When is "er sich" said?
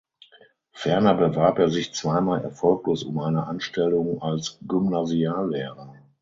1.59-1.93